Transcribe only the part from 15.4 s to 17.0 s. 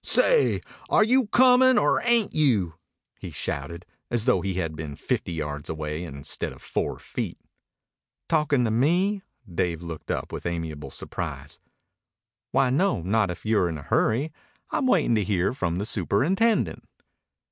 from the superintendent."